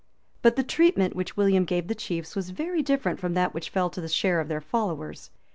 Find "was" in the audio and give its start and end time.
2.35-2.49